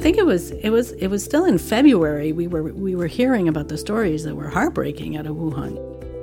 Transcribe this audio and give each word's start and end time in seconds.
think 0.00 0.16
it 0.18 0.26
was 0.26 0.50
it 0.50 0.70
was 0.70 0.92
it 0.92 1.08
was 1.08 1.22
still 1.22 1.44
in 1.44 1.58
February. 1.58 2.32
We 2.32 2.46
were 2.48 2.62
we 2.62 2.96
were 2.96 3.06
hearing 3.06 3.48
about 3.48 3.68
the 3.68 3.78
stories 3.78 4.24
that 4.24 4.34
were 4.34 4.48
heartbreaking 4.48 5.16
out 5.16 5.26
of 5.26 5.36
Wuhan. 5.36 5.78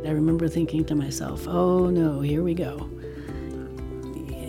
I 0.05 0.11
remember 0.11 0.47
thinking 0.47 0.83
to 0.85 0.95
myself, 0.95 1.47
"Oh 1.47 1.89
no, 1.89 2.21
here 2.21 2.43
we 2.43 2.53
go." 2.53 2.89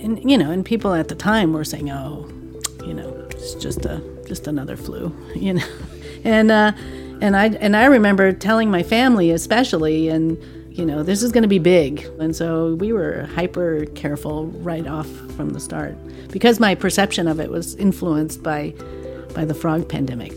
And 0.02 0.18
you 0.28 0.38
know, 0.38 0.50
and 0.50 0.64
people 0.64 0.94
at 0.94 1.08
the 1.08 1.14
time 1.14 1.52
were 1.52 1.64
saying, 1.64 1.90
"Oh, 1.90 2.28
you 2.84 2.94
know, 2.94 3.08
it's 3.30 3.54
just 3.54 3.84
a 3.84 4.02
just 4.26 4.46
another 4.46 4.76
flu," 4.76 5.14
you 5.34 5.54
know, 5.54 5.66
and 6.24 6.50
uh, 6.50 6.72
and 7.20 7.36
I 7.36 7.46
and 7.46 7.76
I 7.76 7.84
remember 7.86 8.32
telling 8.32 8.70
my 8.70 8.82
family, 8.82 9.30
especially, 9.30 10.08
and 10.08 10.38
you 10.70 10.86
know, 10.86 11.02
this 11.02 11.22
is 11.22 11.32
going 11.32 11.42
to 11.42 11.48
be 11.48 11.58
big. 11.58 12.06
And 12.20 12.34
so 12.34 12.74
we 12.76 12.92
were 12.92 13.28
hyper 13.34 13.84
careful 13.94 14.46
right 14.46 14.86
off 14.86 15.08
from 15.36 15.50
the 15.50 15.60
start 15.60 15.96
because 16.28 16.60
my 16.60 16.74
perception 16.76 17.26
of 17.26 17.40
it 17.40 17.50
was 17.50 17.74
influenced 17.74 18.44
by 18.44 18.74
by 19.34 19.44
the 19.44 19.54
frog 19.54 19.88
pandemic. 19.88 20.32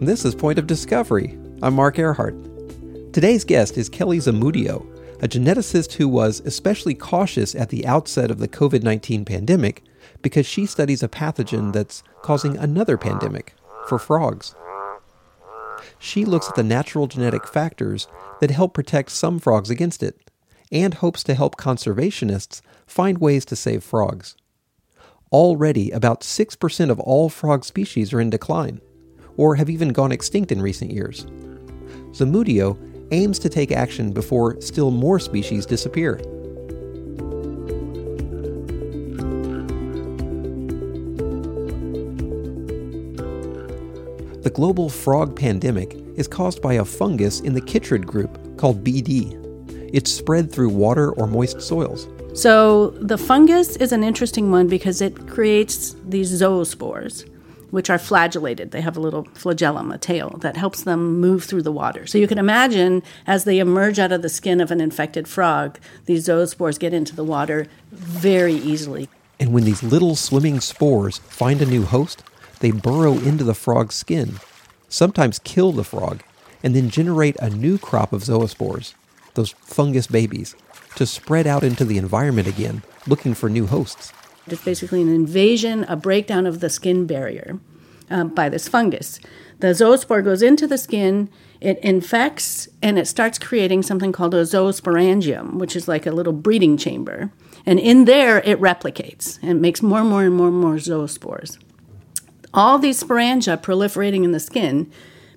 This 0.00 0.24
is 0.24 0.34
Point 0.34 0.58
of 0.58 0.66
Discovery. 0.66 1.38
I'm 1.62 1.74
Marc 1.74 1.96
Airhart. 1.96 3.12
Today's 3.12 3.44
guest 3.44 3.76
is 3.76 3.88
Kelly 3.88 4.18
Zamudio, 4.18 4.86
a 5.22 5.28
geneticist 5.28 5.94
who 5.94 6.08
was 6.08 6.40
especially 6.40 6.94
cautious 6.94 7.54
at 7.54 7.70
the 7.70 7.86
outset 7.86 8.30
of 8.30 8.38
the 8.38 8.48
COVID 8.48 8.82
19 8.82 9.24
pandemic 9.24 9.82
because 10.22 10.46
she 10.46 10.66
studies 10.66 11.02
a 11.02 11.08
pathogen 11.08 11.72
that's 11.72 12.02
causing 12.22 12.56
another 12.56 12.96
pandemic 12.96 13.54
for 13.86 13.98
frogs. 13.98 14.54
She 15.98 16.24
looks 16.24 16.48
at 16.48 16.54
the 16.54 16.62
natural 16.62 17.06
genetic 17.06 17.46
factors 17.46 18.06
that 18.40 18.50
help 18.50 18.74
protect 18.74 19.10
some 19.10 19.38
frogs 19.38 19.70
against 19.70 20.02
it 20.02 20.30
and 20.70 20.94
hopes 20.94 21.22
to 21.24 21.34
help 21.34 21.56
conservationists 21.56 22.60
find 22.86 23.18
ways 23.18 23.44
to 23.46 23.56
save 23.56 23.82
frogs. 23.82 24.36
Already, 25.30 25.90
about 25.90 26.22
6% 26.22 26.90
of 26.90 26.98
all 27.00 27.28
frog 27.28 27.64
species 27.64 28.14
are 28.14 28.20
in 28.20 28.30
decline, 28.30 28.80
or 29.36 29.56
have 29.56 29.68
even 29.68 29.90
gone 29.90 30.10
extinct 30.10 30.50
in 30.50 30.62
recent 30.62 30.90
years. 30.90 31.26
Zamudio 32.12 32.78
aims 33.12 33.38
to 33.40 33.50
take 33.50 33.70
action 33.70 34.12
before 34.12 34.58
still 34.62 34.90
more 34.90 35.18
species 35.18 35.66
disappear. 35.66 36.16
The 44.42 44.52
global 44.54 44.88
frog 44.88 45.36
pandemic 45.36 45.94
is 46.16 46.26
caused 46.26 46.62
by 46.62 46.74
a 46.74 46.84
fungus 46.86 47.40
in 47.40 47.52
the 47.52 47.60
chytrid 47.60 48.06
group 48.06 48.56
called 48.56 48.82
BD. 48.82 49.34
It's 49.92 50.10
spread 50.10 50.50
through 50.50 50.70
water 50.70 51.12
or 51.12 51.26
moist 51.26 51.60
soils. 51.60 52.08
So 52.38 52.90
the 52.90 53.18
fungus 53.18 53.74
is 53.74 53.90
an 53.90 54.04
interesting 54.04 54.52
one 54.52 54.68
because 54.68 55.00
it 55.00 55.26
creates 55.26 55.96
these 56.06 56.40
zoospores, 56.40 57.28
which 57.72 57.90
are 57.90 57.98
flagellated. 57.98 58.70
They 58.70 58.80
have 58.80 58.96
a 58.96 59.00
little 59.00 59.24
flagellum, 59.34 59.90
a 59.90 59.98
tail, 59.98 60.38
that 60.38 60.56
helps 60.56 60.84
them 60.84 61.18
move 61.20 61.42
through 61.42 61.62
the 61.62 61.72
water. 61.72 62.06
So 62.06 62.16
you 62.16 62.28
can 62.28 62.38
imagine 62.38 63.02
as 63.26 63.42
they 63.42 63.58
emerge 63.58 63.98
out 63.98 64.12
of 64.12 64.22
the 64.22 64.28
skin 64.28 64.60
of 64.60 64.70
an 64.70 64.80
infected 64.80 65.26
frog, 65.26 65.80
these 66.04 66.28
zoospores 66.28 66.78
get 66.78 66.94
into 66.94 67.16
the 67.16 67.24
water 67.24 67.66
very 67.90 68.54
easily. 68.54 69.08
And 69.40 69.52
when 69.52 69.64
these 69.64 69.82
little 69.82 70.14
swimming 70.14 70.60
spores 70.60 71.18
find 71.18 71.60
a 71.60 71.66
new 71.66 71.86
host, 71.86 72.22
they 72.60 72.70
burrow 72.70 73.14
into 73.14 73.42
the 73.42 73.52
frog's 73.52 73.96
skin, 73.96 74.38
sometimes 74.88 75.40
kill 75.40 75.72
the 75.72 75.82
frog, 75.82 76.22
and 76.62 76.72
then 76.72 76.88
generate 76.88 77.34
a 77.40 77.50
new 77.50 77.78
crop 77.78 78.12
of 78.12 78.22
zoospores, 78.22 78.94
those 79.38 79.52
fungus 79.52 80.06
babies, 80.06 80.54
to 80.96 81.06
spread 81.06 81.46
out 81.46 81.64
into 81.64 81.84
the 81.84 81.96
environment 81.96 82.46
again, 82.46 82.82
looking 83.06 83.34
for 83.34 83.48
new 83.48 83.66
hosts. 83.66 84.12
It's 84.46 84.64
basically 84.64 85.00
an 85.00 85.14
invasion, 85.14 85.84
a 85.84 85.96
breakdown 85.96 86.46
of 86.46 86.60
the 86.60 86.68
skin 86.68 87.06
barrier 87.06 87.58
um, 88.10 88.28
by 88.28 88.48
this 88.48 88.68
fungus. 88.68 89.20
The 89.60 89.68
zoospore 89.68 90.24
goes 90.24 90.42
into 90.42 90.66
the 90.66 90.78
skin, 90.78 91.30
it 91.60 91.78
infects, 91.78 92.68
and 92.82 92.98
it 92.98 93.06
starts 93.06 93.38
creating 93.38 93.82
something 93.82 94.12
called 94.12 94.34
a 94.34 94.42
zoosporangium, 94.42 95.54
which 95.54 95.74
is 95.74 95.88
like 95.88 96.06
a 96.06 96.12
little 96.12 96.32
breeding 96.32 96.76
chamber. 96.76 97.30
And 97.64 97.78
in 97.78 98.04
there, 98.04 98.38
it 98.38 98.60
replicates 98.60 99.38
and 99.42 99.60
makes 99.60 99.82
more 99.82 100.00
and 100.00 100.08
more 100.08 100.22
and 100.22 100.34
more 100.34 100.48
and 100.48 100.60
more 100.60 100.76
zoospores 100.76 101.58
all 102.54 102.78
these 102.78 103.02
sporangia 103.02 103.60
proliferating 103.60 104.24
in 104.24 104.32
the 104.32 104.40
skin 104.40 104.90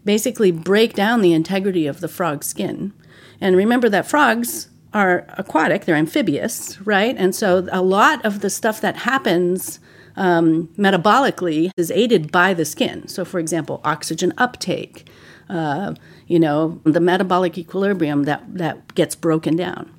basically 0.04 0.52
break 0.52 0.94
down 0.94 1.22
the 1.22 1.34
integrity 1.34 1.86
of 1.86 2.00
the 2.00 2.08
frog's 2.08 2.48
skin. 2.48 2.94
And 3.42 3.56
remember 3.56 3.90
that 3.90 4.08
frogs 4.08 4.70
are 4.94 5.26
aquatic, 5.38 5.86
they're 5.86 5.96
amphibious, 5.96 6.80
right? 6.82 7.16
And 7.18 7.34
so 7.34 7.68
a 7.72 7.82
lot 7.82 8.24
of 8.26 8.42
the 8.42 8.50
stuff 8.50 8.82
that 8.82 8.98
happens 8.98 9.80
um, 10.16 10.68
metabolically 10.78 11.72
is 11.78 11.92
aided 11.92 12.32
by 12.32 12.54
the 12.54 12.66
skin. 12.66 13.08
So, 13.08 13.26
for 13.26 13.40
example, 13.40 13.82
oxygen 13.84 14.34
uptake, 14.38 15.08
uh, 15.50 15.96
you 16.28 16.40
know, 16.40 16.80
the 16.84 17.00
metabolic 17.00 17.58
equilibrium 17.58 18.24
that, 18.24 18.44
that 18.48 18.94
gets 18.96 19.16
broken 19.16 19.56
down. 19.56 19.92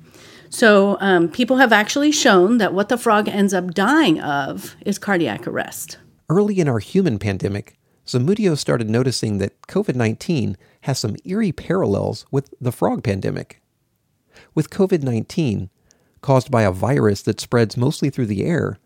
So, 0.49 0.97
um, 0.99 1.29
people 1.29 1.57
have 1.57 1.73
actually 1.73 2.11
shown 2.11 2.59
that 2.59 2.73
what 2.73 2.89
the 2.89 2.97
frog 2.97 3.27
ends 3.27 3.53
up 3.53 3.73
dying 3.73 4.21
of 4.21 4.75
is 4.85 4.99
cardiac 4.99 5.47
arrest. 5.47 5.97
Early 6.29 6.59
in 6.59 6.67
our 6.67 6.79
human 6.79 7.17
pandemic, 7.17 7.77
Zamudio 8.05 8.57
started 8.57 8.89
noticing 8.89 9.39
that 9.39 9.59
COVID 9.63 9.95
19 9.95 10.57
has 10.83 10.99
some 10.99 11.15
eerie 11.23 11.51
parallels 11.51 12.25
with 12.29 12.53
the 12.59 12.71
frog 12.71 13.03
pandemic. 13.03 13.61
With 14.53 14.69
COVID 14.69 15.01
19, 15.01 15.69
caused 16.21 16.51
by 16.51 16.63
a 16.63 16.71
virus 16.71 17.21
that 17.21 17.39
spreads 17.39 17.77
mostly 17.77 18.09
through 18.09 18.25
the 18.25 18.43
air, 18.43 18.79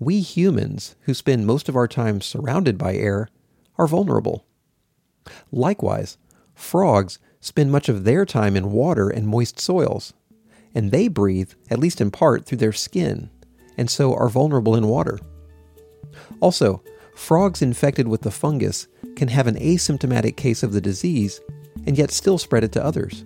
we 0.00 0.20
humans, 0.20 0.96
who 1.02 1.14
spend 1.14 1.46
most 1.46 1.68
of 1.68 1.76
our 1.76 1.86
time 1.86 2.20
surrounded 2.20 2.76
by 2.76 2.94
air, 2.94 3.28
are 3.76 3.86
vulnerable. 3.86 4.46
Likewise, 5.52 6.18
frogs 6.54 7.18
spend 7.40 7.70
much 7.70 7.88
of 7.88 8.02
their 8.02 8.24
time 8.24 8.56
in 8.56 8.72
water 8.72 9.08
and 9.08 9.28
moist 9.28 9.60
soils, 9.60 10.12
and 10.74 10.90
they 10.90 11.06
breathe, 11.06 11.52
at 11.70 11.78
least 11.78 12.00
in 12.00 12.10
part, 12.10 12.46
through 12.46 12.58
their 12.58 12.72
skin, 12.72 13.30
and 13.76 13.88
so 13.88 14.12
are 14.12 14.28
vulnerable 14.28 14.74
in 14.74 14.88
water. 14.88 15.20
Also, 16.40 16.82
frogs 17.14 17.62
infected 17.62 18.08
with 18.08 18.22
the 18.22 18.30
fungus 18.32 18.88
can 19.18 19.28
have 19.28 19.46
an 19.46 19.56
asymptomatic 19.56 20.36
case 20.36 20.62
of 20.62 20.72
the 20.72 20.80
disease 20.80 21.40
and 21.86 21.98
yet 21.98 22.10
still 22.10 22.38
spread 22.38 22.64
it 22.64 22.72
to 22.72 22.84
others. 22.84 23.24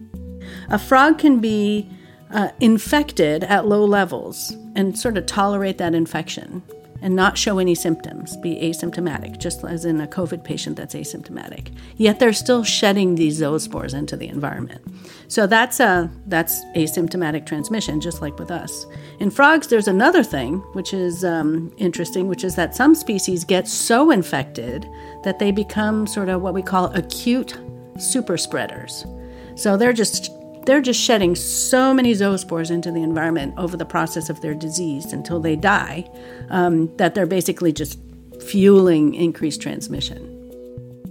A 0.69 0.79
frog 0.79 1.19
can 1.19 1.39
be 1.39 1.89
uh, 2.33 2.49
infected 2.61 3.45
at 3.45 3.67
low 3.67 3.85
levels 3.85 4.57
and 4.75 4.99
sort 4.99 5.17
of 5.17 5.27
tolerate 5.27 5.79
that 5.79 5.95
infection 5.95 6.63
and 7.03 7.15
not 7.17 7.37
show 7.37 7.59
any 7.59 7.75
symptoms, 7.75 8.37
be 8.39 8.55
asymptomatic, 8.57 9.39
just 9.39 9.65
as 9.65 9.85
in 9.85 10.01
a 10.01 10.07
COVID 10.07 10.45
patient 10.45 10.77
that's 10.77 10.95
asymptomatic. 10.95 11.75
Yet 11.97 12.19
they're 12.19 12.33
still 12.33 12.65
shedding 12.65 13.17
these 13.17 13.41
zoospores 13.41 13.93
into 13.93 14.17
the 14.17 14.29
environment. 14.29 14.81
So 15.29 15.47
that's 15.47 15.81
a 15.81 16.11
that's 16.27 16.65
asymptomatic 16.77 17.45
transmission, 17.45 18.01
just 18.01 18.23
like 18.23 18.39
with 18.39 18.51
us. 18.51 18.87
In 19.19 19.31
frogs, 19.31 19.67
there's 19.67 19.89
another 19.89 20.23
thing 20.23 20.59
which 20.75 20.95
is 20.95 21.25
um, 21.25 21.73
interesting, 21.77 22.29
which 22.29 22.45
is 22.45 22.55
that 22.55 22.75
some 22.75 22.95
species 22.95 23.45
get 23.45 23.67
so 23.69 24.11
infected 24.11 24.87
that 25.25 25.39
they 25.39 25.51
become 25.51 26.07
sort 26.07 26.29
of 26.29 26.41
what 26.41 26.55
we 26.55 26.63
call 26.63 26.87
acute 26.95 27.59
super 27.99 28.37
spreaders. 28.37 29.05
So 29.55 29.77
they're 29.77 29.93
just 29.93 30.31
they're 30.67 30.81
just 30.81 31.01
shedding 31.01 31.35
so 31.35 31.93
many 31.93 32.13
zoospores 32.13 32.71
into 32.71 32.91
the 32.91 33.03
environment 33.03 33.55
over 33.57 33.77
the 33.77 33.85
process 33.85 34.31
of 34.31 34.41
their 34.41 34.55
disease 34.55 35.13
until 35.13 35.41
they 35.41 35.57
die 35.57 36.09
um, 36.51 36.95
that 36.97 37.15
they're 37.15 37.27
basically 37.27 37.73
just 37.73 37.99
fueling 38.41 39.15
increased 39.15 39.63
transmission. 39.63 40.29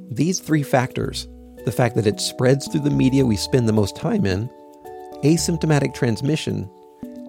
These 0.09 0.39
three 0.39 0.63
factors 0.63 1.28
the 1.66 1.72
fact 1.72 1.95
that 1.95 2.07
it 2.07 2.19
spreads 2.19 2.67
through 2.67 2.81
the 2.81 2.89
media 2.89 3.25
we 3.25 3.35
spend 3.35 3.67
the 3.67 3.73
most 3.73 3.95
time 3.95 4.25
in, 4.25 4.50
asymptomatic 5.23 5.94
transmission, 5.94 6.69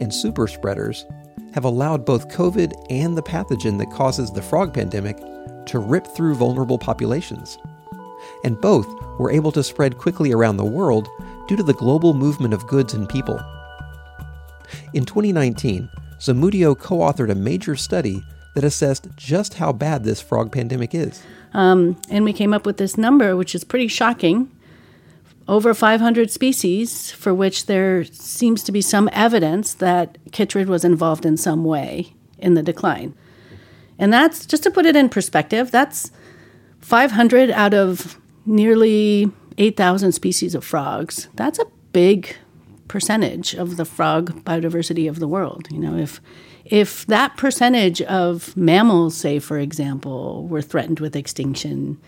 and 0.01 0.13
super 0.13 0.47
spreaders 0.47 1.05
have 1.53 1.65
allowed 1.65 2.07
both 2.07 2.29
COVID 2.29 2.73
and 2.89 3.17
the 3.17 3.23
pathogen 3.23 3.79
that 3.79 3.91
causes 3.91 4.33
the 4.33 4.41
frog 4.41 4.73
pandemic 4.73 5.19
to 5.67 5.79
rip 5.79 6.07
through 6.07 6.35
vulnerable 6.35 6.79
populations. 6.79 7.59
And 8.43 8.59
both 8.61 8.87
were 9.19 9.31
able 9.31 9.53
to 9.53 9.63
spread 9.63 9.99
quickly 9.99 10.33
around 10.33 10.57
the 10.57 10.65
world 10.65 11.09
due 11.49 11.57
to 11.57 11.63
the 11.63 11.75
global 11.75 12.15
movement 12.15 12.55
of 12.55 12.67
goods 12.67 12.95
and 12.95 13.09
people. 13.09 13.41
In 14.95 15.05
2019, 15.05 15.89
Zamudio 16.19 16.79
co 16.79 16.99
authored 16.99 17.31
a 17.31 17.35
major 17.35 17.77
study 17.77 18.23
that 18.55 18.65
assessed 18.65 19.09
just 19.17 19.55
how 19.55 19.73
bad 19.73 20.05
this 20.05 20.21
frog 20.21 20.53
pandemic 20.53 20.95
is. 20.95 21.23
Um, 21.55 22.01
and 22.11 22.25
we 22.25 22.33
came 22.33 22.53
up 22.53 22.67
with 22.67 22.77
this 22.77 22.97
number, 22.97 23.37
which 23.37 23.55
is 23.55 23.65
pretty 23.65 23.89
shocking 23.89 24.51
over 25.49 25.75
500 25.75 26.31
species 26.31 27.11
for 27.11 27.35
which 27.35 27.67
there 27.67 28.05
seems 28.05 28.63
to 28.63 28.73
be 28.73 28.81
some 28.81 29.09
evidence 29.13 29.75
that 29.75 30.19
chytrid 30.31 30.67
was 30.67 30.85
involved 30.85 31.27
in 31.27 31.37
some 31.37 31.65
way 31.65 32.15
in 32.39 32.55
the 32.55 32.63
decline. 32.63 33.15
And 33.99 34.13
that's, 34.13 34.47
just 34.47 34.63
to 34.63 34.71
put 34.71 34.87
it 34.87 34.97
in 34.97 35.09
perspective, 35.09 35.71
that's 35.71 36.11
500 36.81 37.51
out 37.51 37.75
of 37.75 38.19
nearly 38.47 39.31
8,000 39.59 40.13
species 40.13 40.55
of 40.55 40.65
frogs. 40.65 41.29
That's 41.35 41.59
a 41.59 41.67
big 41.93 42.37
percentage 42.89 43.55
of 43.55 43.77
the 43.77 43.85
frog 43.85 44.45
biodiversity 44.45 45.09
of 45.09 45.19
the 45.19 45.29
world. 45.29 45.69
You 45.71 45.79
know, 45.79 45.97
if 45.97 46.21
if 46.65 47.07
that 47.07 47.37
percentage 47.37 48.01
of 48.03 48.57
mammals, 48.57 49.17
say 49.17 49.39
for 49.39 49.59
example, 49.59 50.47
were 50.47 50.63
threatened 50.63 51.01
with 51.01 51.17
extinction, 51.17 51.99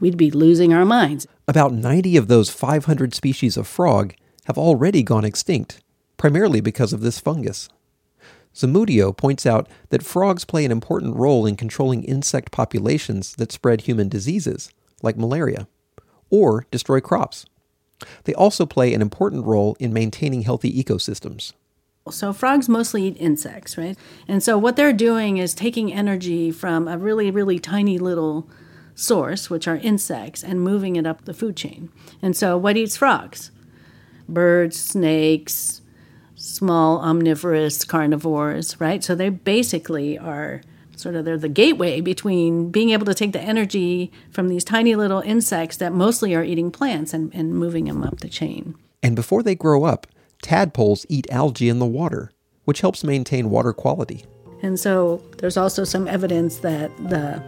we'd 0.00 0.16
be 0.16 0.30
losing 0.30 0.74
our 0.74 0.84
minds. 0.84 1.26
About 1.48 1.72
90 1.72 2.16
of 2.16 2.28
those 2.28 2.50
500 2.50 3.14
species 3.14 3.56
of 3.56 3.66
frog 3.66 4.14
have 4.46 4.58
already 4.58 5.02
gone 5.02 5.24
extinct, 5.24 5.80
primarily 6.16 6.60
because 6.60 6.92
of 6.92 7.00
this 7.00 7.20
fungus. 7.20 7.68
Zamudio 8.54 9.16
points 9.16 9.44
out 9.46 9.68
that 9.90 10.02
frogs 10.02 10.44
play 10.44 10.64
an 10.64 10.72
important 10.72 11.16
role 11.16 11.46
in 11.46 11.56
controlling 11.56 12.02
insect 12.04 12.50
populations 12.50 13.34
that 13.36 13.52
spread 13.52 13.82
human 13.82 14.08
diseases, 14.08 14.70
like 15.02 15.16
malaria, 15.16 15.68
or 16.30 16.66
destroy 16.70 17.00
crops. 17.00 17.46
They 18.24 18.34
also 18.34 18.66
play 18.66 18.92
an 18.92 19.02
important 19.02 19.44
role 19.46 19.76
in 19.80 19.92
maintaining 19.92 20.42
healthy 20.42 20.72
ecosystems. 20.72 21.52
So, 22.08 22.32
frogs 22.32 22.68
mostly 22.68 23.04
eat 23.04 23.16
insects, 23.18 23.76
right? 23.76 23.98
And 24.28 24.42
so, 24.42 24.56
what 24.56 24.76
they're 24.76 24.92
doing 24.92 25.38
is 25.38 25.54
taking 25.54 25.92
energy 25.92 26.52
from 26.52 26.86
a 26.86 26.98
really, 26.98 27.30
really 27.30 27.58
tiny 27.58 27.98
little 27.98 28.48
source, 28.94 29.50
which 29.50 29.66
are 29.66 29.76
insects, 29.76 30.44
and 30.44 30.60
moving 30.60 30.94
it 30.96 31.06
up 31.06 31.24
the 31.24 31.34
food 31.34 31.56
chain. 31.56 31.90
And 32.22 32.36
so, 32.36 32.56
what 32.56 32.76
eats 32.76 32.96
frogs? 32.96 33.50
Birds, 34.28 34.78
snakes, 34.78 35.80
small 36.36 37.00
omnivorous 37.00 37.84
carnivores, 37.84 38.80
right? 38.80 39.02
So, 39.02 39.16
they 39.16 39.28
basically 39.28 40.16
are 40.16 40.60
sort 40.96 41.14
of 41.14 41.24
they're 41.24 41.38
the 41.38 41.48
gateway 41.48 42.00
between 42.00 42.70
being 42.70 42.90
able 42.90 43.06
to 43.06 43.14
take 43.14 43.32
the 43.32 43.40
energy 43.40 44.10
from 44.30 44.48
these 44.48 44.64
tiny 44.64 44.94
little 44.94 45.20
insects 45.20 45.76
that 45.76 45.92
mostly 45.92 46.34
are 46.34 46.42
eating 46.42 46.70
plants 46.70 47.12
and, 47.12 47.32
and 47.34 47.54
moving 47.54 47.84
them 47.84 48.02
up 48.02 48.20
the 48.20 48.28
chain. 48.28 48.74
And 49.02 49.14
before 49.14 49.42
they 49.42 49.54
grow 49.54 49.84
up, 49.84 50.06
Tadpoles 50.42 51.06
eat 51.08 51.26
algae 51.30 51.68
in 51.68 51.78
the 51.78 51.86
water, 51.86 52.32
which 52.64 52.80
helps 52.80 53.04
maintain 53.04 53.50
water 53.50 53.72
quality. 53.72 54.24
And 54.62 54.80
so 54.80 55.22
there's 55.38 55.56
also 55.56 55.84
some 55.84 56.08
evidence 56.08 56.58
that 56.58 56.90
the 57.08 57.42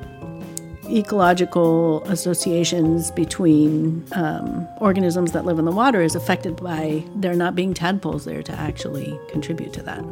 ecological 0.90 2.02
associations 2.04 3.10
between 3.10 4.06
um, 4.12 4.66
organisms 4.80 5.32
that 5.32 5.44
live 5.44 5.58
in 5.58 5.64
the 5.64 5.72
water 5.72 6.00
is 6.00 6.14
affected 6.14 6.56
by 6.56 7.04
there 7.16 7.34
not 7.34 7.54
being 7.54 7.74
tadpoles 7.74 8.24
there 8.24 8.42
to 8.42 8.52
actually 8.52 9.18
contribute 9.28 9.72
to 9.74 9.82
that. 9.82 10.04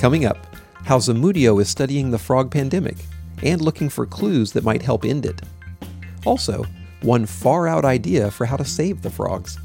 Coming 0.00 0.24
up, 0.24 0.46
how 0.86 0.96
Zamudio 0.96 1.60
is 1.60 1.68
studying 1.68 2.10
the 2.10 2.18
frog 2.18 2.50
pandemic 2.50 2.96
and 3.42 3.60
looking 3.60 3.90
for 3.90 4.06
clues 4.06 4.50
that 4.52 4.64
might 4.64 4.80
help 4.80 5.04
end 5.04 5.26
it. 5.26 5.42
Also, 6.24 6.64
one 7.02 7.26
far 7.26 7.68
out 7.68 7.84
idea 7.84 8.30
for 8.30 8.46
how 8.46 8.56
to 8.56 8.64
save 8.64 9.02
the 9.02 9.10
frogs. 9.10 9.58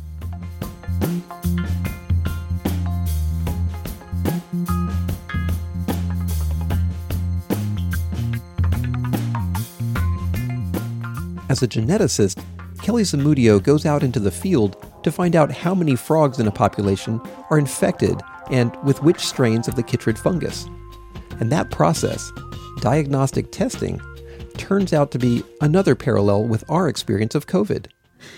As 11.48 11.64
a 11.64 11.68
geneticist, 11.70 12.44
Kelly 12.82 13.04
Zamudio 13.04 13.64
goes 13.64 13.86
out 13.86 14.04
into 14.04 14.20
the 14.20 14.32
field 14.32 14.86
to 15.04 15.14
find 15.14 15.34
out 15.34 15.50
how 15.50 15.74
many 15.74 15.96
frogs 15.96 16.40
in 16.40 16.48
a 16.50 16.52
population 16.52 17.22
are 17.50 17.58
infected 17.58 18.22
and 18.52 18.76
with 18.84 19.02
which 19.04 19.20
strains 19.20 19.68
of 19.68 19.76
the 19.76 19.84
chytrid 19.84 20.18
fungus. 20.18 20.66
And 21.40 21.52
that 21.52 21.72
process, 21.72 22.32
diagnostic 22.82 23.52
testing, 23.52 24.00
turns 24.58 24.94
out 24.94 25.12
to 25.12 25.20
be 25.20 25.44
another 25.62 25.96
parallel 25.96 26.46
with 26.46 26.64
our 26.70 26.88
experience 26.88 27.36
of 27.36 27.48
COVID. 27.48 27.88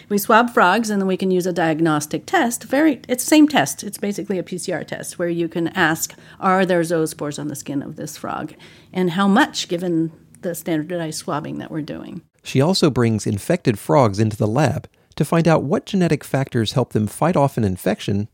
We 0.09 0.17
swab 0.17 0.49
frogs 0.49 0.89
and 0.89 1.01
then 1.01 1.07
we 1.07 1.17
can 1.17 1.31
use 1.31 1.45
a 1.45 1.53
diagnostic 1.53 2.25
test. 2.25 2.63
Very 2.63 3.01
it's 3.07 3.23
the 3.23 3.29
same 3.29 3.47
test. 3.47 3.83
It's 3.83 3.97
basically 3.97 4.39
a 4.39 4.43
PCR 4.43 4.85
test 4.85 5.17
where 5.17 5.29
you 5.29 5.47
can 5.47 5.69
ask 5.69 6.13
are 6.39 6.65
there 6.65 6.81
zoospores 6.81 7.39
on 7.39 7.47
the 7.47 7.55
skin 7.55 7.81
of 7.81 7.95
this 7.95 8.17
frog 8.17 8.53
and 8.91 9.11
how 9.11 9.27
much 9.27 9.67
given 9.67 10.11
the 10.41 10.55
standardized 10.55 11.19
swabbing 11.19 11.57
that 11.59 11.71
we're 11.71 11.81
doing. 11.81 12.21
She 12.43 12.61
also 12.61 12.89
brings 12.89 13.27
infected 13.27 13.79
frogs 13.79 14.19
into 14.19 14.37
the 14.37 14.47
lab 14.47 14.89
to 15.15 15.25
find 15.25 15.47
out 15.47 15.63
what 15.63 15.85
genetic 15.85 16.23
factors 16.23 16.73
help 16.73 16.93
them 16.93 17.07
fight 17.07 17.35
off 17.35 17.57
an 17.57 17.63
infection 17.63 18.29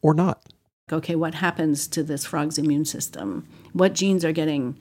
or 0.00 0.14
not. 0.14 0.51
Okay, 0.90 1.14
what 1.14 1.34
happens 1.34 1.86
to 1.88 2.02
this 2.02 2.24
frog's 2.24 2.58
immune 2.58 2.84
system? 2.84 3.46
What 3.72 3.94
genes 3.94 4.24
are 4.24 4.32
getting 4.32 4.78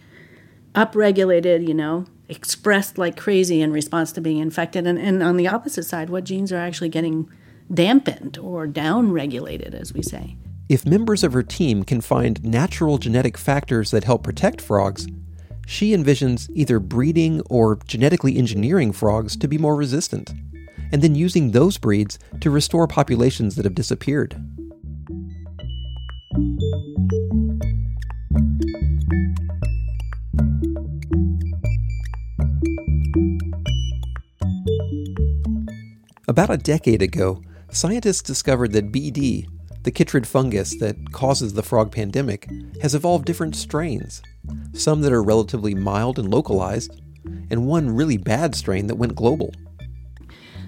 upregulated, 0.74 1.68
you 1.68 1.74
know, 1.74 2.06
expressed 2.30 2.98
like 2.98 3.18
crazy 3.18 3.62
in 3.62 3.74
response 3.74 4.12
to 4.14 4.22
being 4.22 4.38
infected. 4.38 4.88
And, 4.88 4.98
and 4.98 5.22
on 5.22 5.38
the 5.38 5.48
opposite 5.48 5.84
side, 5.84 6.10
what 6.10 6.24
genes 6.24 6.52
are 6.52 6.58
actually 6.58 6.90
getting 6.90 7.30
dampened 7.74 8.38
or 8.38 8.68
downregulated, 8.68 9.74
as 9.74 9.94
we 9.94 10.02
say. 10.02 10.38
If 10.70 10.86
members 10.86 11.24
of 11.24 11.34
her 11.34 11.44
team 11.44 11.84
can 11.84 12.00
find 12.00 12.44
natural 12.44 12.98
genetic 12.98 13.38
factors 13.38 13.92
that 13.92 14.06
help 14.06 14.24
protect 14.24 14.62
frogs, 14.62 15.08
she 15.68 15.92
envisions 15.92 16.50
either 16.54 16.80
breeding 16.80 17.42
or 17.50 17.78
genetically 17.86 18.38
engineering 18.38 18.94
frogs 18.94 19.36
to 19.38 19.48
be 19.48 19.58
more 19.58 19.76
resistant, 19.76 20.34
and 20.92 21.02
then 21.02 21.16
using 21.16 21.52
those 21.52 21.78
breeds 21.78 22.18
to 22.40 22.50
restore 22.50 22.88
populations 22.88 23.56
that 23.56 23.66
have 23.66 23.76
disappeared. 23.76 24.42
About 36.32 36.50
a 36.50 36.56
decade 36.56 37.02
ago, 37.02 37.44
scientists 37.72 38.22
discovered 38.22 38.72
that 38.72 38.90
BD, 38.90 39.50
the 39.84 39.92
chytrid 39.92 40.26
fungus 40.26 40.80
that 40.80 41.12
causes 41.12 41.56
the 41.56 41.62
frog 41.62 41.92
pandemic, 41.92 42.50
has 42.82 42.96
evolved 42.96 43.26
different 43.26 43.54
strains. 43.54 44.22
Some 44.72 45.02
that 45.02 45.12
are 45.12 45.22
relatively 45.22 45.76
mild 45.76 46.18
and 46.18 46.32
localized, 46.32 47.02
and 47.50 47.68
one 47.68 47.94
really 47.94 48.16
bad 48.16 48.56
strain 48.56 48.88
that 48.88 48.96
went 48.96 49.14
global. 49.14 49.54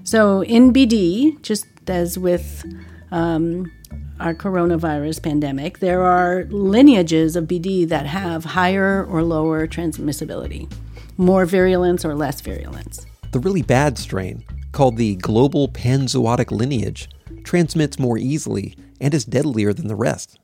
So, 0.04 0.44
in 0.44 0.74
BD, 0.74 1.42
just 1.42 1.66
as 1.88 2.20
with 2.20 2.66
um, 3.12 3.72
our 4.20 4.34
coronavirus 4.34 5.24
pandemic, 5.24 5.80
there 5.80 6.02
are 6.02 6.44
lineages 6.50 7.38
of 7.38 7.46
BD 7.46 7.88
that 7.88 8.06
have 8.06 8.44
higher 8.44 9.06
or 9.06 9.24
lower 9.24 9.66
transmissibility, 9.66 10.70
more 11.16 11.46
virulence 11.46 12.04
or 12.04 12.16
less 12.16 12.42
virulence. 12.42 13.06
The 13.32 13.40
really 13.40 13.62
bad 13.62 13.98
strain 13.98 14.44
called 14.74 14.98
the 14.98 15.16
global 15.16 15.70
panzootic 15.70 16.52
lineage, 16.52 17.10
transmits 17.44 17.98
more 17.98 18.18
easily 18.18 18.76
and 19.00 19.14
is 19.14 19.24
deadlier 19.24 19.72
than 19.72 19.88
the 19.88 19.96
rest. 19.96 20.38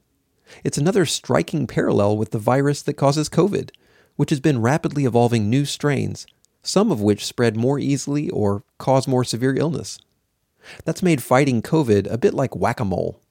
It's 0.63 0.77
another 0.77 1.06
striking 1.06 1.68
parallel 1.68 2.18
with 2.18 2.32
the 2.32 2.39
virus 2.39 2.82
that 2.84 2.94
causes 2.94 3.27
COVID, 3.30 3.72
which 4.15 4.30
has 4.30 4.39
been 4.39 4.62
rapidly 4.62 5.06
evolving 5.06 5.50
new 5.50 5.65
strains, 5.65 6.25
some 6.63 6.92
of 6.92 7.01
which 7.01 7.25
spread 7.25 7.56
more 7.56 7.80
easily 7.80 8.30
or 8.30 8.63
cause 8.77 9.08
more 9.08 9.24
severe 9.24 9.56
illness. 9.56 10.00
That's 10.86 11.04
made 11.04 11.24
fighting 11.24 11.62
COVID 11.62 12.12
a 12.12 12.18
bit 12.18 12.34
like 12.34 12.56
whack 12.56 12.80
a 12.80 12.86
mole. 12.86 13.22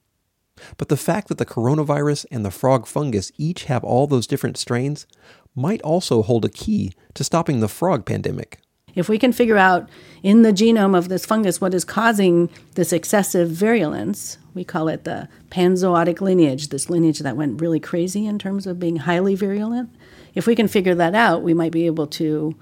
But 0.77 0.89
the 0.89 0.97
fact 0.97 1.29
that 1.29 1.39
the 1.39 1.47
coronavirus 1.47 2.27
and 2.31 2.45
the 2.45 2.51
frog 2.51 2.87
fungus 2.87 3.31
each 3.37 3.65
have 3.65 3.85
all 3.85 4.07
those 4.07 4.27
different 4.27 4.57
strains 4.57 5.07
might 5.55 5.83
also 5.83 6.23
hold 6.23 6.45
a 6.45 6.49
key 6.49 6.93
to 7.15 7.23
stopping 7.23 7.61
the 7.61 7.69
frog 7.69 8.05
pandemic. 8.05 8.61
If 8.99 9.09
we 9.09 9.17
can 9.17 9.33
figure 9.33 9.57
out 9.57 9.89
in 10.25 10.43
the 10.43 10.53
genome 10.53 10.99
of 10.99 11.09
this 11.09 11.25
fungus 11.25 11.61
what 11.61 11.73
is 11.73 11.85
causing 11.85 12.51
this 12.75 12.93
excessive 12.93 13.49
virulence, 13.49 14.39
we 14.55 14.65
call 14.65 14.89
it 14.89 15.05
the 15.05 15.29
panzootic 15.51 16.21
lineage, 16.21 16.71
this 16.71 16.91
lineage 16.91 17.21
that 17.21 17.37
went 17.37 17.61
really 17.61 17.79
crazy 17.79 18.27
in 18.27 18.41
terms 18.41 18.67
of 18.67 18.81
being 18.81 18.97
highly 18.97 19.37
virulent. 19.37 19.89
If 20.35 20.49
we 20.49 20.57
can 20.57 20.67
figure 20.67 20.97
that 20.97 21.15
out, 21.15 21.45
we 21.45 21.55
might 21.55 21.71
be 21.71 21.87
able 21.87 22.09
to 22.09 22.57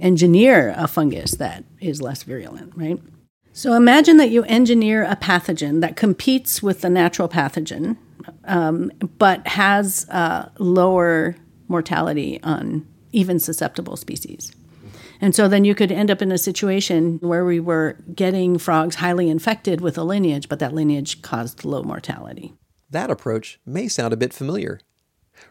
engineer 0.00 0.72
a 0.74 0.88
fungus 0.88 1.32
that 1.32 1.64
is 1.80 2.00
less 2.00 2.22
virulent, 2.22 2.72
right? 2.74 2.98
So 3.52 3.74
imagine 3.74 4.16
that 4.16 4.30
you 4.30 4.42
engineer 4.44 5.04
a 5.04 5.16
pathogen 5.16 5.82
that 5.82 5.96
competes 5.96 6.62
with 6.62 6.80
the 6.80 6.88
natural 6.88 7.28
pathogen, 7.28 7.98
um, 8.44 8.90
but 9.18 9.46
has 9.48 10.06
uh, 10.08 10.48
lower 10.58 11.36
mortality 11.68 12.40
on 12.42 12.88
even 13.12 13.38
susceptible 13.38 13.98
species. 13.98 14.50
And 15.24 15.34
so 15.34 15.48
then 15.48 15.64
you 15.64 15.74
could 15.74 15.90
end 15.90 16.10
up 16.10 16.20
in 16.20 16.30
a 16.30 16.36
situation 16.36 17.18
where 17.22 17.46
we 17.46 17.58
were 17.58 17.96
getting 18.14 18.58
frogs 18.58 18.96
highly 18.96 19.30
infected 19.30 19.80
with 19.80 19.96
a 19.96 20.04
lineage, 20.04 20.50
but 20.50 20.58
that 20.58 20.74
lineage 20.74 21.22
caused 21.22 21.64
low 21.64 21.82
mortality. 21.82 22.52
That 22.90 23.10
approach 23.10 23.58
may 23.64 23.88
sound 23.88 24.12
a 24.12 24.18
bit 24.18 24.34
familiar. 24.34 24.80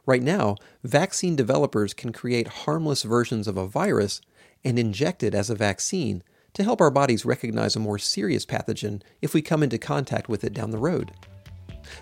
Right 0.06 0.22
now, 0.22 0.58
vaccine 0.84 1.36
developers 1.36 1.96
can 1.96 2.12
create 2.12 2.48
harmless 2.50 3.01
versions 3.01 3.48
of 3.48 3.58
a 3.58 3.65
virus 3.65 4.22
and 4.63 4.77
inject 4.77 5.24
it 5.24 5.34
as 5.34 5.50
a 5.50 5.56
vaccine 5.56 6.22
to 6.53 6.63
help 6.63 6.80
our 6.80 6.92
bodies 6.92 7.25
recognize 7.25 7.75
a 7.75 7.80
more 7.80 7.98
serious 7.98 8.46
pathogen 8.46 9.01
if 9.24 9.34
we 9.34 9.42
come 9.42 9.63
into 9.63 9.80
contact 9.80 10.30
with 10.30 10.44
it 10.44 10.53
down 10.53 10.70
the 10.70 10.77
road. 10.77 11.13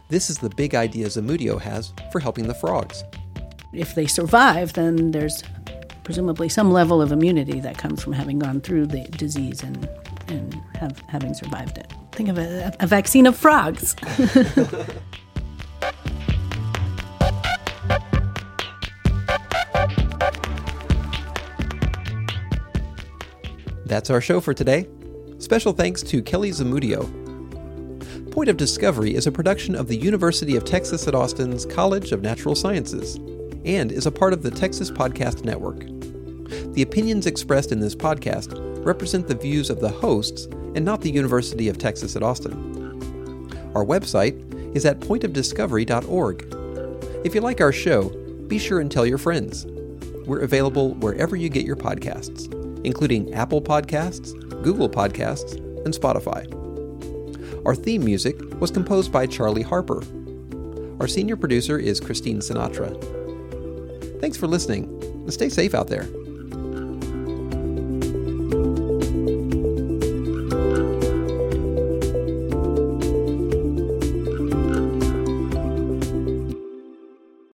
This 0.10 0.30
is 0.30 0.40
the 0.40 0.50
big 0.50 0.76
idea 0.76 1.08
Zamudio 1.08 1.58
has 1.62 1.94
for 2.12 2.20
helping 2.20 2.50
the 2.50 2.54
frogs. 2.54 3.06
If 3.72 3.96
they 3.96 4.08
survive, 4.08 4.74
then 4.74 5.12
there's 5.12 5.42
presumably 6.04 6.50
some 6.50 6.72
level 6.72 7.02
of 7.02 7.12
immunity 7.12 7.60
that 7.60 7.78
comes 7.78 8.02
from 8.02 8.14
having 8.14 8.40
gone 8.40 8.62
through 8.62 8.88
the 8.88 9.04
disease 9.10 9.62
and, 9.64 9.88
and 10.28 10.54
have, 10.76 11.00
having 11.08 11.34
survived 11.34 11.78
it. 11.78 11.92
Think 12.12 12.30
of 12.30 12.38
a, 12.38 12.76
a 12.80 12.88
vaccine 12.88 13.26
of 13.26 13.38
frogs. 13.38 13.96
That's 23.86 24.10
our 24.10 24.22
show 24.22 24.40
for 24.40 24.54
today. 24.54 24.88
Special 25.40 25.74
thanks 25.74 26.02
to 26.04 26.22
Kelly 26.22 26.52
Zamudio. 26.52 27.20
Point 28.32 28.50
of 28.50 28.56
Discovery 28.56 29.14
is 29.16 29.28
a 29.28 29.32
production 29.32 29.76
of 29.76 29.90
the 29.90 29.98
University 29.98 30.56
of 30.56 30.64
Texas 30.64 31.10
at 31.10 31.16
Austin's 31.16 31.66
College 31.66 32.14
of 32.14 32.22
Natural 32.22 32.56
Sciences 32.56 33.20
and 33.66 33.92
is 33.92 34.06
a 34.06 34.12
part 34.12 34.34
of 34.34 34.44
the 34.44 34.52
Texas 34.52 34.92
Podcast 34.92 35.44
Network. 35.44 35.80
The 36.74 36.82
opinions 36.82 37.28
expressed 37.28 37.72
in 37.72 37.80
this 37.80 37.96
podcast 37.96 38.60
represent 38.86 39.28
the 39.28 39.36
views 39.36 39.70
of 39.70 39.80
the 39.80 39.90
hosts 39.90 40.46
and 40.76 40.84
not 40.84 41.02
the 41.02 41.12
University 41.12 41.70
of 41.70 41.78
Texas 41.78 42.16
at 42.16 42.24
Austin. 42.24 42.54
Our 43.76 43.86
website 43.86 44.76
is 44.76 44.86
at 44.86 45.00
pointofdiscovery.org. 45.00 47.26
If 47.26 47.36
you 47.36 47.42
like 47.42 47.62
our 47.62 47.72
show, 47.72 48.10
be 48.48 48.58
sure 48.58 48.80
and 48.80 48.92
tell 48.92 49.06
your 49.06 49.18
friends. 49.18 49.66
We're 50.26 50.42
available 50.42 50.94
wherever 50.96 51.36
you 51.36 51.50
get 51.50 51.66
your 51.66 51.76
podcasts, 51.76 52.52
including 52.86 53.34
Apple 53.34 53.62
Podcasts, 53.62 54.34
Google 54.64 54.90
Podcasts, 54.90 55.56
and 55.86 55.94
Spotify. 55.94 56.48
Our 57.66 57.76
theme 57.76 58.04
music 58.04 58.40
was 58.60 58.72
composed 58.72 59.12
by 59.12 59.28
Charlie 59.28 59.62
Harper. 59.62 60.04
Our 61.00 61.08
senior 61.08 61.36
producer 61.36 61.78
is 61.78 62.00
Christine 62.00 62.40
Sinatra. 62.40 63.21
Thanks 64.22 64.38
for 64.38 64.48
listening, 64.48 65.30
stay 65.32 65.50
safe 65.50 65.74
out 65.74 65.88
there. 65.88 66.06